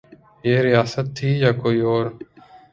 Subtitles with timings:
[0.43, 2.05] یہ ریاست تھی یا کوئی اور؟